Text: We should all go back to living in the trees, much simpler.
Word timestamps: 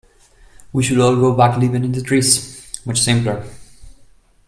We 0.73 0.81
should 0.81 0.97
all 0.97 1.15
go 1.15 1.35
back 1.37 1.53
to 1.53 1.59
living 1.59 1.83
in 1.83 1.91
the 1.91 2.01
trees, 2.01 2.65
much 2.87 2.99
simpler. 3.01 3.47